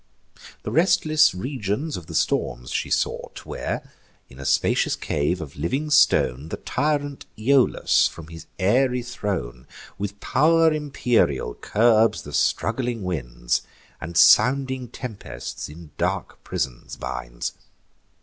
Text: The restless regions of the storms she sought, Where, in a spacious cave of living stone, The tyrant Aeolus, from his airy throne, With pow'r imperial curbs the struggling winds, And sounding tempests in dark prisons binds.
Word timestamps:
The 0.63 0.71
restless 0.71 1.35
regions 1.35 1.95
of 1.95 2.07
the 2.07 2.15
storms 2.15 2.71
she 2.71 2.89
sought, 2.89 3.45
Where, 3.45 3.87
in 4.31 4.39
a 4.39 4.45
spacious 4.45 4.95
cave 4.95 5.39
of 5.41 5.55
living 5.55 5.91
stone, 5.91 6.49
The 6.49 6.57
tyrant 6.57 7.27
Aeolus, 7.37 8.07
from 8.07 8.29
his 8.29 8.47
airy 8.57 9.03
throne, 9.03 9.67
With 9.99 10.19
pow'r 10.19 10.73
imperial 10.73 11.53
curbs 11.53 12.23
the 12.23 12.33
struggling 12.33 13.03
winds, 13.03 13.61
And 14.01 14.17
sounding 14.17 14.87
tempests 14.87 15.69
in 15.69 15.91
dark 15.99 16.43
prisons 16.43 16.95
binds. 16.97 17.53